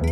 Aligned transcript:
Ein 0.00 0.08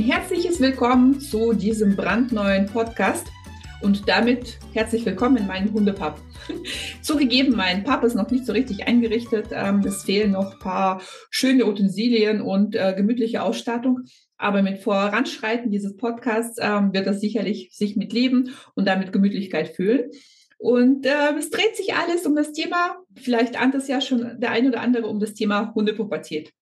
herzliches 0.00 0.60
Willkommen 0.60 1.20
zu 1.20 1.52
diesem 1.52 1.94
brandneuen 1.94 2.64
Podcast 2.66 3.26
und 3.82 4.08
damit 4.08 4.58
herzlich 4.72 5.04
willkommen 5.04 5.36
in 5.36 5.46
meinem 5.46 5.74
Hundepub. 5.74 6.14
Zugegeben, 7.02 7.54
mein 7.54 7.84
Pub 7.84 8.02
ist 8.02 8.14
noch 8.14 8.30
nicht 8.30 8.46
so 8.46 8.52
richtig 8.52 8.88
eingerichtet. 8.88 9.48
Ähm, 9.52 9.80
es 9.80 10.04
fehlen 10.04 10.32
noch 10.32 10.52
ein 10.52 10.58
paar 10.58 11.02
schöne 11.28 11.66
Utensilien 11.66 12.40
und 12.40 12.74
äh, 12.74 12.94
gemütliche 12.96 13.42
Ausstattung. 13.42 14.04
Aber 14.38 14.62
mit 14.62 14.78
Voranschreiten 14.78 15.70
dieses 15.70 15.96
Podcasts 15.96 16.58
ähm, 16.60 16.92
wird 16.92 17.06
das 17.06 17.20
sicherlich 17.20 17.70
sich 17.72 17.96
mit 17.96 18.12
Leben 18.12 18.54
und 18.74 18.86
damit 18.86 19.12
Gemütlichkeit 19.12 19.68
fühlen. 19.68 20.10
Und 20.58 21.06
äh, 21.06 21.34
es 21.38 21.50
dreht 21.50 21.76
sich 21.76 21.94
alles 21.94 22.26
um 22.26 22.34
das 22.34 22.52
Thema, 22.52 22.96
vielleicht 23.14 23.60
ahnt 23.60 23.74
es 23.74 23.88
ja 23.88 24.00
schon 24.00 24.40
der 24.40 24.50
ein 24.50 24.66
oder 24.66 24.80
andere, 24.80 25.06
um 25.06 25.20
das 25.20 25.34
Thema 25.34 25.74
Hundepubertät. 25.74 26.52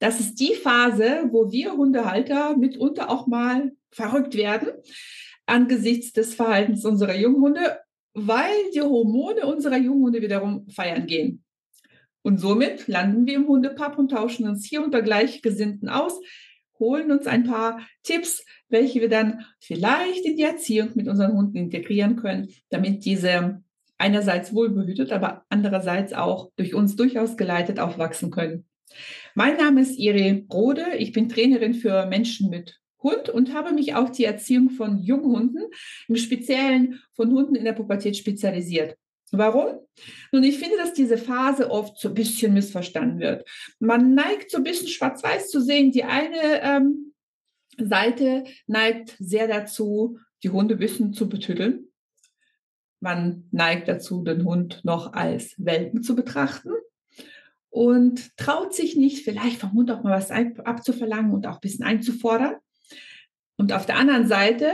Das 0.00 0.20
ist 0.20 0.40
die 0.40 0.54
Phase, 0.54 1.28
wo 1.30 1.50
wir 1.50 1.72
Hundehalter 1.72 2.56
mitunter 2.56 3.08
auch 3.08 3.26
mal 3.26 3.72
verrückt 3.90 4.36
werden 4.36 4.70
angesichts 5.46 6.12
des 6.12 6.34
Verhaltens 6.34 6.84
unserer 6.84 7.14
Junghunde, 7.14 7.78
weil 8.14 8.70
die 8.74 8.80
Hormone 8.80 9.46
unserer 9.46 9.76
Junghunde 9.76 10.22
wiederum 10.22 10.68
feiern 10.68 11.06
gehen. 11.06 11.44
Und 12.22 12.38
somit 12.38 12.86
landen 12.86 13.26
wir 13.26 13.34
im 13.34 13.48
Hundepub 13.48 13.98
und 13.98 14.10
tauschen 14.10 14.48
uns 14.48 14.64
hier 14.64 14.82
unter 14.82 15.02
Gleichgesinnten 15.02 15.88
aus, 15.88 16.20
holen 16.82 17.12
uns 17.12 17.28
ein 17.28 17.44
paar 17.44 17.80
Tipps, 18.02 18.44
welche 18.68 19.00
wir 19.00 19.08
dann 19.08 19.46
vielleicht 19.60 20.26
in 20.26 20.36
die 20.36 20.42
Erziehung 20.42 20.90
mit 20.94 21.06
unseren 21.06 21.32
Hunden 21.32 21.56
integrieren 21.56 22.16
können, 22.16 22.48
damit 22.70 23.04
diese 23.04 23.62
einerseits 23.98 24.52
wohlbehütet, 24.52 25.12
aber 25.12 25.44
andererseits 25.48 26.12
auch 26.12 26.50
durch 26.56 26.74
uns 26.74 26.96
durchaus 26.96 27.36
geleitet 27.36 27.78
aufwachsen 27.78 28.32
können. 28.32 28.66
Mein 29.36 29.56
Name 29.56 29.80
ist 29.80 29.96
Iri 29.96 30.44
Rode. 30.52 30.96
Ich 30.98 31.12
bin 31.12 31.28
Trainerin 31.28 31.74
für 31.74 32.06
Menschen 32.06 32.50
mit 32.50 32.80
Hund 33.00 33.28
und 33.28 33.54
habe 33.54 33.72
mich 33.72 33.94
auf 33.94 34.10
die 34.10 34.24
Erziehung 34.24 34.70
von 34.70 34.98
Junghunden, 34.98 35.62
im 36.08 36.16
Speziellen 36.16 37.00
von 37.14 37.30
Hunden 37.30 37.54
in 37.54 37.64
der 37.64 37.72
Pubertät 37.74 38.16
spezialisiert. 38.16 38.96
Warum? 39.32 39.78
Nun, 40.30 40.44
ich 40.44 40.58
finde, 40.58 40.76
dass 40.76 40.92
diese 40.92 41.16
Phase 41.16 41.70
oft 41.70 41.98
so 41.98 42.08
ein 42.08 42.14
bisschen 42.14 42.52
missverstanden 42.52 43.18
wird. 43.18 43.48
Man 43.78 44.14
neigt 44.14 44.50
so 44.50 44.58
ein 44.58 44.62
bisschen 44.62 44.88
schwarz-weiß 44.88 45.48
zu 45.48 45.62
sehen. 45.62 45.90
Die 45.90 46.04
eine 46.04 46.62
ähm, 46.62 47.14
Seite 47.78 48.44
neigt 48.66 49.16
sehr 49.18 49.48
dazu, 49.48 50.18
die 50.42 50.50
Hunde 50.50 50.74
ein 50.74 50.78
bisschen 50.78 51.14
zu 51.14 51.30
betütteln. 51.30 51.88
Man 53.00 53.48
neigt 53.50 53.88
dazu, 53.88 54.22
den 54.22 54.44
Hund 54.44 54.84
noch 54.84 55.14
als 55.14 55.54
Welpen 55.56 56.02
zu 56.02 56.14
betrachten 56.14 56.70
und 57.70 58.36
traut 58.36 58.74
sich 58.74 58.96
nicht, 58.96 59.24
vielleicht 59.24 59.58
vom 59.58 59.72
Hund 59.72 59.90
auch 59.90 60.02
mal 60.02 60.12
was 60.12 60.30
abzuverlangen 60.30 61.32
und 61.32 61.46
auch 61.46 61.54
ein 61.54 61.60
bisschen 61.60 61.86
einzufordern. 61.86 62.56
Und 63.56 63.72
auf 63.72 63.86
der 63.86 63.96
anderen 63.96 64.28
Seite 64.28 64.70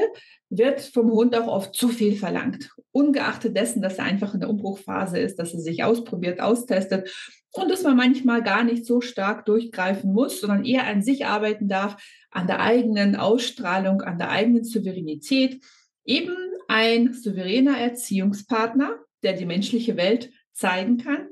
wird 0.50 0.80
vom 0.80 1.10
Hund 1.10 1.36
auch 1.36 1.46
oft 1.46 1.74
zu 1.74 1.88
viel 1.88 2.16
verlangt, 2.16 2.70
ungeachtet 2.90 3.56
dessen, 3.56 3.82
dass 3.82 3.98
er 3.98 4.04
einfach 4.04 4.34
in 4.34 4.40
der 4.40 4.48
Umbruchphase 4.48 5.18
ist, 5.18 5.38
dass 5.38 5.52
er 5.52 5.60
sich 5.60 5.84
ausprobiert, 5.84 6.40
austestet 6.40 7.10
und 7.52 7.70
dass 7.70 7.82
man 7.82 7.96
manchmal 7.96 8.42
gar 8.42 8.64
nicht 8.64 8.86
so 8.86 9.00
stark 9.00 9.44
durchgreifen 9.44 10.12
muss, 10.12 10.40
sondern 10.40 10.64
eher 10.64 10.86
an 10.86 11.02
sich 11.02 11.26
arbeiten 11.26 11.68
darf, 11.68 11.96
an 12.30 12.46
der 12.46 12.60
eigenen 12.60 13.16
Ausstrahlung, 13.16 14.02
an 14.02 14.18
der 14.18 14.30
eigenen 14.30 14.64
Souveränität. 14.64 15.62
Eben 16.04 16.36
ein 16.68 17.12
souveräner 17.12 17.78
Erziehungspartner, 17.78 18.98
der 19.22 19.34
die 19.34 19.46
menschliche 19.46 19.96
Welt 19.96 20.30
zeigen 20.52 20.98
kann 20.98 21.28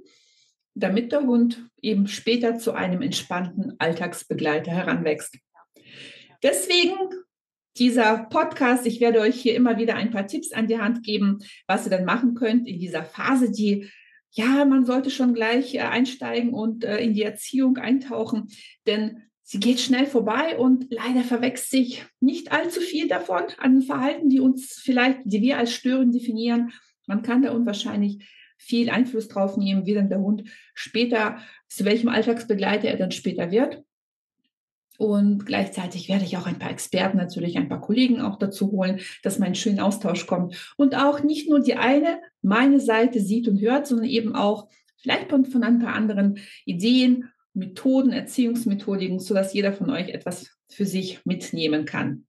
damit 0.76 1.10
der 1.10 1.22
Hund 1.22 1.70
eben 1.80 2.06
später 2.06 2.58
zu 2.58 2.72
einem 2.72 3.00
entspannten 3.00 3.74
Alltagsbegleiter 3.78 4.70
heranwächst. 4.70 5.38
Deswegen 6.42 6.94
dieser 7.78 8.26
Podcast. 8.30 8.86
Ich 8.86 9.00
werde 9.00 9.20
euch 9.20 9.40
hier 9.40 9.54
immer 9.54 9.78
wieder 9.78 9.94
ein 9.96 10.10
paar 10.10 10.26
Tipps 10.26 10.52
an 10.52 10.66
die 10.66 10.78
Hand 10.78 11.02
geben, 11.02 11.38
was 11.66 11.86
ihr 11.86 11.90
dann 11.90 12.04
machen 12.04 12.34
könnt 12.34 12.66
in 12.66 12.78
dieser 12.78 13.04
Phase, 13.04 13.50
die 13.50 13.90
ja, 14.36 14.66
man 14.66 14.84
sollte 14.84 15.10
schon 15.10 15.32
gleich 15.32 15.74
äh, 15.74 15.80
einsteigen 15.80 16.52
und 16.52 16.84
äh, 16.84 16.98
in 16.98 17.14
die 17.14 17.22
Erziehung 17.22 17.78
eintauchen, 17.78 18.48
denn 18.86 19.22
sie 19.42 19.60
geht 19.60 19.80
schnell 19.80 20.06
vorbei 20.06 20.58
und 20.58 20.86
leider 20.90 21.22
verwechselt 21.22 21.70
sich 21.70 22.04
nicht 22.20 22.52
allzu 22.52 22.80
viel 22.80 23.08
davon 23.08 23.44
an 23.58 23.80
Verhalten, 23.80 24.28
die 24.28 24.40
uns 24.40 24.74
vielleicht, 24.74 25.20
die 25.24 25.40
wir 25.40 25.56
als 25.56 25.72
störend 25.72 26.14
definieren. 26.14 26.72
Man 27.06 27.22
kann 27.22 27.42
da 27.42 27.52
unwahrscheinlich 27.52 28.28
viel 28.58 28.90
Einfluss 28.90 29.28
drauf 29.28 29.56
nehmen, 29.56 29.86
wie 29.86 29.94
dann 29.94 30.10
der 30.10 30.20
Hund 30.20 30.44
später, 30.74 31.38
zu 31.68 31.84
welchem 31.84 32.08
Alltagsbegleiter 32.08 32.88
er 32.88 32.96
dann 32.96 33.12
später 33.12 33.50
wird. 33.50 33.85
Und 34.98 35.46
gleichzeitig 35.46 36.08
werde 36.08 36.24
ich 36.24 36.36
auch 36.36 36.46
ein 36.46 36.58
paar 36.58 36.70
Experten, 36.70 37.18
natürlich 37.18 37.56
ein 37.56 37.68
paar 37.68 37.80
Kollegen 37.80 38.20
auch 38.20 38.38
dazu 38.38 38.70
holen, 38.70 39.00
dass 39.22 39.38
man 39.38 39.46
einen 39.46 39.54
schönen 39.54 39.80
Austausch 39.80 40.26
kommt. 40.26 40.72
Und 40.76 40.94
auch 40.94 41.22
nicht 41.22 41.48
nur 41.48 41.60
die 41.60 41.76
eine, 41.76 42.20
meine 42.42 42.80
Seite 42.80 43.20
sieht 43.20 43.48
und 43.48 43.60
hört, 43.60 43.86
sondern 43.86 44.06
eben 44.06 44.34
auch 44.34 44.68
vielleicht 44.96 45.30
von 45.30 45.62
ein 45.62 45.78
paar 45.78 45.94
anderen 45.94 46.38
Ideen, 46.64 47.30
Methoden, 47.52 48.12
Erziehungsmethodiken, 48.12 49.18
sodass 49.18 49.54
jeder 49.54 49.72
von 49.72 49.90
euch 49.90 50.10
etwas 50.10 50.50
für 50.68 50.84
sich 50.84 51.24
mitnehmen 51.24 51.84
kann. 51.84 52.26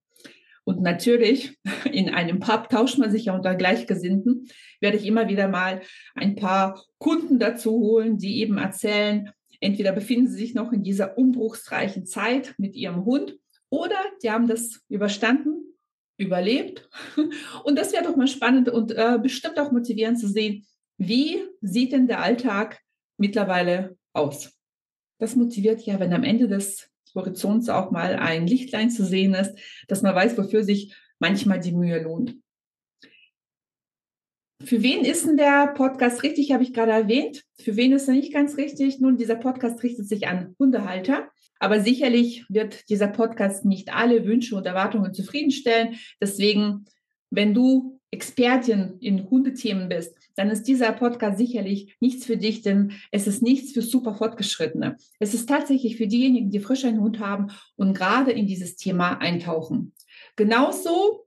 Und 0.64 0.82
natürlich, 0.82 1.58
in 1.92 2.10
einem 2.10 2.40
Pub 2.40 2.70
tauscht 2.70 2.98
man 2.98 3.12
sich 3.12 3.26
ja 3.26 3.36
unter 3.36 3.56
Gleichgesinnten, 3.56 4.48
werde 4.82 4.98
ich 4.98 5.06
immer 5.06 5.30
wieder 5.30 5.48
mal 5.48 5.82
ein 6.14 6.36
paar 6.36 6.84
Kunden 6.98 7.40
dazu 7.40 7.72
holen, 7.72 8.18
die 8.18 8.42
eben 8.42 8.58
erzählen, 8.58 9.32
entweder 9.60 9.92
befinden 9.92 10.28
sie 10.28 10.38
sich 10.38 10.54
noch 10.54 10.72
in 10.72 10.84
dieser 10.84 11.18
umbruchsreichen 11.18 12.06
Zeit 12.06 12.56
mit 12.58 12.76
ihrem 12.76 13.06
Hund 13.06 13.38
oder 13.70 13.98
die 14.24 14.32
haben 14.32 14.48
das 14.48 14.82
überstanden, 14.90 15.64
überlebt. 16.18 16.90
Und 17.64 17.78
das 17.78 17.94
wäre 17.94 18.04
doch 18.04 18.16
mal 18.16 18.28
spannend 18.28 18.70
und 18.70 18.92
äh, 18.92 19.20
bestimmt 19.22 19.60
auch 19.60 19.72
motivierend 19.72 20.20
zu 20.20 20.28
sehen, 20.28 20.66
wie 20.98 21.44
sieht 21.62 21.92
denn 21.92 22.08
der 22.08 22.22
Alltag 22.22 22.80
mittlerweile 23.18 23.98
aus. 24.14 24.58
Das 25.20 25.36
motiviert 25.36 25.82
ja, 25.82 26.00
wenn 26.00 26.14
am 26.14 26.24
Ende 26.24 26.48
des 26.48 26.90
Horizonts 27.14 27.70
auch 27.70 27.92
mal 27.92 28.16
ein 28.16 28.48
Lichtlein 28.48 28.90
zu 28.90 29.06
sehen 29.06 29.34
ist, 29.34 29.58
dass 29.88 30.02
man 30.02 30.16
weiß, 30.16 30.38
wofür 30.38 30.64
sich 30.64 30.96
manchmal 31.20 31.60
die 31.60 31.72
Mühe 31.72 32.02
lohnt. 32.02 32.36
Für 34.64 34.82
wen 34.82 35.06
ist 35.06 35.26
denn 35.26 35.38
der 35.38 35.68
Podcast 35.68 36.24
richtig, 36.24 36.52
habe 36.52 36.64
ich 36.64 36.74
gerade 36.74 36.92
erwähnt. 36.92 37.44
Für 37.60 37.76
wen 37.76 37.92
ist 37.94 38.08
er 38.08 38.16
nicht 38.16 38.34
ganz 38.34 38.58
richtig? 38.58 39.00
Nun, 39.00 39.18
dieser 39.18 39.36
Podcast 39.36 39.84
richtet 39.84 40.08
sich 40.08 40.28
an 40.28 40.56
Hundehalter. 40.60 41.30
Aber 41.60 41.80
sicherlich 41.80 42.46
wird 42.50 42.90
dieser 42.90 43.08
Podcast 43.08 43.66
nicht 43.66 43.94
alle 43.94 44.26
Wünsche 44.26 44.56
und 44.56 44.66
Erwartungen 44.66 45.14
zufriedenstellen. 45.14 45.98
Deswegen, 46.22 46.86
wenn 47.30 47.54
du 47.54 48.00
Expertin 48.12 48.98
in 49.00 49.30
Hundethemen 49.30 49.90
bist, 49.90 50.16
dann 50.36 50.50
ist 50.50 50.64
dieser 50.64 50.92
Podcast 50.92 51.38
sicherlich 51.38 51.96
nichts 52.00 52.26
für 52.26 52.38
dich, 52.38 52.62
denn 52.62 52.94
es 53.12 53.28
ist 53.28 53.42
nichts 53.42 53.74
für 53.74 53.82
super 53.82 54.16
Fortgeschrittene. 54.16 54.98
Es 55.20 55.34
ist 55.34 55.50
tatsächlich 55.50 55.98
für 55.98 56.08
diejenigen, 56.08 56.50
die 56.50 56.60
frisch 56.60 56.86
einen 56.86 57.02
Hund 57.02 57.20
haben 57.20 57.48
und 57.76 57.94
gerade 57.94 58.32
in 58.32 58.48
dieses 58.48 58.76
Thema 58.76 59.18
eintauchen. 59.20 59.94
Genauso, 60.36 61.26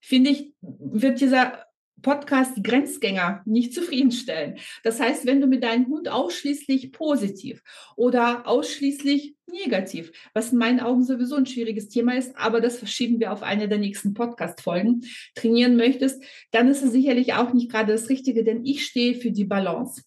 finde 0.00 0.30
ich, 0.30 0.54
wird 0.60 1.20
dieser 1.20 1.64
Podcast 2.04 2.56
die 2.56 2.62
Grenzgänger 2.62 3.42
nicht 3.46 3.74
zufriedenstellen. 3.74 4.58
Das 4.84 5.00
heißt, 5.00 5.26
wenn 5.26 5.40
du 5.40 5.48
mit 5.48 5.64
deinem 5.64 5.86
Hund 5.88 6.08
ausschließlich 6.08 6.92
positiv 6.92 7.62
oder 7.96 8.46
ausschließlich 8.46 9.34
negativ, 9.50 10.12
was 10.34 10.52
in 10.52 10.58
meinen 10.58 10.80
Augen 10.80 11.02
sowieso 11.02 11.34
ein 11.34 11.46
schwieriges 11.46 11.88
Thema 11.88 12.16
ist, 12.16 12.36
aber 12.36 12.60
das 12.60 12.78
verschieben 12.78 13.18
wir 13.18 13.32
auf 13.32 13.42
eine 13.42 13.68
der 13.68 13.78
nächsten 13.78 14.14
Podcast-Folgen, 14.14 15.04
trainieren 15.34 15.76
möchtest, 15.76 16.22
dann 16.52 16.68
ist 16.68 16.82
es 16.82 16.92
sicherlich 16.92 17.34
auch 17.34 17.52
nicht 17.52 17.70
gerade 17.70 17.92
das 17.92 18.08
Richtige, 18.08 18.44
denn 18.44 18.64
ich 18.64 18.86
stehe 18.86 19.14
für 19.14 19.32
die 19.32 19.44
Balance. 19.44 20.02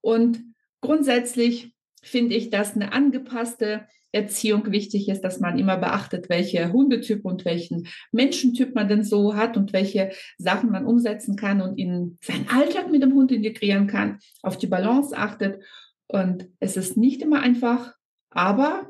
Und 0.00 0.42
grundsätzlich 0.80 1.72
finde 2.02 2.34
ich, 2.34 2.50
dass 2.50 2.74
eine 2.74 2.92
angepasste 2.92 3.86
Erziehung 4.16 4.70
wichtig 4.72 5.08
ist, 5.08 5.22
dass 5.22 5.40
man 5.40 5.58
immer 5.58 5.76
beachtet, 5.76 6.28
welche 6.28 6.72
Hundetyp 6.72 7.24
und 7.24 7.44
welchen 7.44 7.86
Menschentyp 8.12 8.74
man 8.74 8.88
denn 8.88 9.04
so 9.04 9.36
hat 9.36 9.56
und 9.56 9.72
welche 9.72 10.10
Sachen 10.38 10.70
man 10.70 10.86
umsetzen 10.86 11.36
kann 11.36 11.60
und 11.60 11.78
in 11.78 12.18
seinen 12.22 12.48
Alltag 12.48 12.90
mit 12.90 13.02
dem 13.02 13.14
Hund 13.14 13.30
integrieren 13.30 13.86
kann, 13.86 14.18
auf 14.42 14.58
die 14.58 14.66
Balance 14.66 15.16
achtet. 15.16 15.62
Und 16.08 16.48
es 16.60 16.76
ist 16.76 16.96
nicht 16.96 17.22
immer 17.22 17.40
einfach, 17.40 17.94
aber 18.30 18.88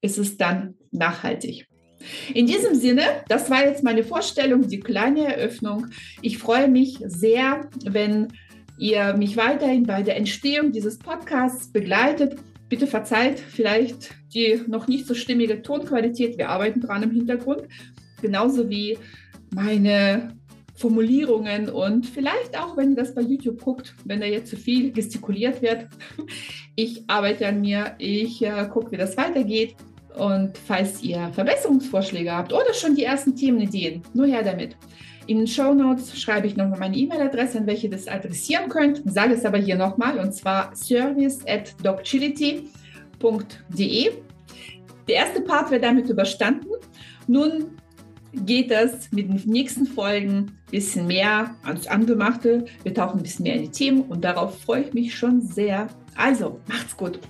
es 0.00 0.18
ist 0.18 0.40
dann 0.40 0.74
nachhaltig. 0.90 1.66
In 2.32 2.46
diesem 2.46 2.74
Sinne, 2.74 3.02
das 3.28 3.50
war 3.50 3.64
jetzt 3.64 3.82
meine 3.82 4.04
Vorstellung, 4.04 4.68
die 4.68 4.80
kleine 4.80 5.34
Eröffnung. 5.34 5.88
Ich 6.22 6.38
freue 6.38 6.68
mich 6.68 6.98
sehr, 7.04 7.68
wenn 7.84 8.28
ihr 8.78 9.14
mich 9.14 9.36
weiterhin 9.36 9.84
bei 9.84 10.02
der 10.02 10.16
Entstehung 10.16 10.72
dieses 10.72 10.98
Podcasts 10.98 11.72
begleitet. 11.72 12.36
Bitte 12.68 12.86
verzeiht 12.86 13.40
vielleicht 13.40 14.14
die 14.34 14.60
noch 14.66 14.88
nicht 14.88 15.06
so 15.06 15.14
stimmige 15.14 15.62
Tonqualität. 15.62 16.36
Wir 16.36 16.50
arbeiten 16.50 16.80
dran 16.80 17.02
im 17.02 17.10
Hintergrund. 17.10 17.62
genauso 18.20 18.68
wie 18.68 18.98
meine 19.54 20.36
Formulierungen 20.74 21.68
und 21.70 22.06
vielleicht 22.06 22.56
auch, 22.56 22.76
wenn 22.76 22.90
ihr 22.90 22.96
das 22.96 23.14
bei 23.14 23.22
YouTube 23.22 23.60
guckt, 23.62 23.94
wenn 24.04 24.20
da 24.20 24.26
jetzt 24.26 24.50
zu 24.50 24.56
viel 24.56 24.92
gestikuliert 24.92 25.62
wird. 25.62 25.88
Ich 26.80 27.02
arbeite 27.08 27.48
an 27.48 27.60
mir, 27.60 27.96
ich 27.98 28.40
äh, 28.40 28.68
gucke, 28.72 28.92
wie 28.92 28.96
das 28.96 29.16
weitergeht. 29.16 29.74
Und 30.18 30.58
falls 30.58 31.02
ihr 31.02 31.30
Verbesserungsvorschläge 31.32 32.32
habt 32.32 32.52
oder 32.52 32.74
schon 32.74 32.94
die 32.94 33.04
ersten 33.04 33.36
Themenideen, 33.36 34.02
nur 34.14 34.26
her 34.26 34.42
damit. 34.42 34.76
In 35.28 35.38
den 35.38 35.46
Show 35.46 35.74
Notes 35.74 36.18
schreibe 36.18 36.46
ich 36.46 36.56
nochmal 36.56 36.78
meine 36.78 36.96
E-Mail-Adresse, 36.96 37.58
an 37.58 37.66
welche 37.66 37.90
das 37.90 38.08
adressieren 38.08 38.70
könnt. 38.70 39.02
Sage 39.04 39.34
es 39.34 39.44
aber 39.44 39.58
hier 39.58 39.76
nochmal 39.76 40.18
und 40.18 40.34
zwar 40.34 40.74
service 40.74 41.40
at 41.46 41.74
docchility.de. 41.82 44.10
Der 45.06 45.14
erste 45.14 45.42
Part 45.42 45.70
wird 45.70 45.84
damit 45.84 46.08
überstanden. 46.08 46.68
Nun 47.26 47.76
geht 48.32 48.70
es 48.70 49.12
mit 49.12 49.28
den 49.28 49.42
nächsten 49.44 49.86
Folgen 49.86 50.36
ein 50.36 50.52
bisschen 50.70 51.06
mehr 51.06 51.54
ans 51.62 51.86
Angemachte. 51.86 52.64
Wir 52.82 52.94
tauchen 52.94 53.20
ein 53.20 53.22
bisschen 53.22 53.44
mehr 53.44 53.56
in 53.56 53.62
die 53.62 53.70
Themen 53.70 54.02
und 54.02 54.24
darauf 54.24 54.58
freue 54.60 54.82
ich 54.82 54.94
mich 54.94 55.14
schon 55.14 55.42
sehr. 55.42 55.88
Also, 56.16 56.60
macht's 56.68 56.96
gut. 56.96 57.20